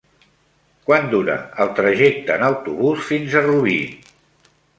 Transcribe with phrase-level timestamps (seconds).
[0.87, 3.79] Quant dura el trajecte en autobús fins a Rubí?